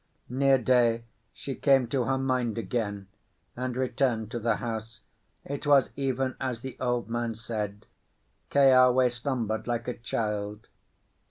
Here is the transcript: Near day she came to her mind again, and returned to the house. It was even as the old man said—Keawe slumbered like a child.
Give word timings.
Near 0.29 0.57
day 0.57 1.03
she 1.31 1.53
came 1.53 1.85
to 1.89 2.05
her 2.05 2.17
mind 2.17 2.57
again, 2.57 3.07
and 3.55 3.77
returned 3.77 4.31
to 4.31 4.39
the 4.39 4.55
house. 4.55 5.01
It 5.45 5.67
was 5.67 5.91
even 5.95 6.35
as 6.39 6.61
the 6.61 6.75
old 6.79 7.07
man 7.07 7.35
said—Keawe 7.35 9.09
slumbered 9.11 9.67
like 9.67 9.87
a 9.87 9.93
child. 9.95 10.65